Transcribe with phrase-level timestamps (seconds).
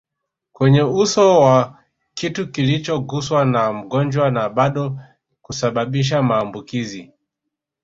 [0.53, 1.79] kwenye uso wa
[2.13, 4.99] kitu kilichoguswa na mgonjwa na bado
[5.41, 7.11] kusababisha maambukizi